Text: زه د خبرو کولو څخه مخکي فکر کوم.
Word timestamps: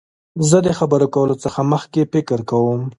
زه 0.49 0.57
د 0.65 0.69
خبرو 0.79 1.07
کولو 1.15 1.35
څخه 1.43 1.59
مخکي 1.71 2.03
فکر 2.13 2.39
کوم. 2.49 2.81